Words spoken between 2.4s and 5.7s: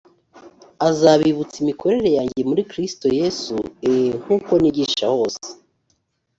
muri kristo yesu e nk uko nigisha hose